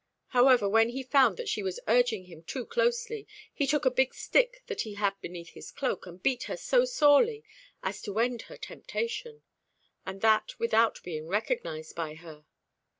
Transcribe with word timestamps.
However, 0.29 0.67
when 0.67 0.89
he 0.89 1.03
found 1.03 1.37
that 1.37 1.47
she 1.47 1.61
was 1.61 1.79
urging 1.87 2.23
him 2.23 2.41
too 2.41 2.65
closely, 2.65 3.27
he 3.53 3.67
took 3.67 3.85
a 3.85 3.91
big 3.91 4.15
stick 4.15 4.63
that 4.65 4.81
he 4.81 4.95
had 4.95 5.13
beneath 5.21 5.49
his 5.49 5.69
cloak 5.69 6.07
and 6.07 6.23
beat 6.23 6.45
her 6.45 6.57
so 6.57 6.85
sorely 6.85 7.43
as 7.83 8.01
to 8.01 8.17
end 8.17 8.41
her 8.49 8.57
temptation, 8.57 9.43
and 10.03 10.21
that 10.21 10.57
without 10.57 11.03
being 11.03 11.27
recognised 11.27 11.93
by 11.95 12.15
her. 12.15 12.45